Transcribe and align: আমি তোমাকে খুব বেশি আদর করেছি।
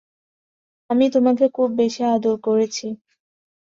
আমি 0.89 1.05
তোমাকে 1.15 1.45
খুব 1.55 1.69
বেশি 1.79 2.01
আদর 2.13 2.35
করেছি। 2.43 2.85